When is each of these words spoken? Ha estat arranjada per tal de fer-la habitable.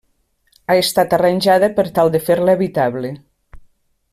Ha 0.73 0.77
estat 0.83 1.13
arranjada 1.17 1.69
per 1.75 1.85
tal 1.99 2.11
de 2.17 2.23
fer-la 2.31 2.59
habitable. 2.59 3.13